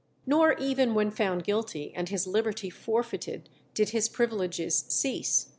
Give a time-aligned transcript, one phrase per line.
[0.25, 5.49] Nor even when found guilty and his liberty forfeited did his privileges cease.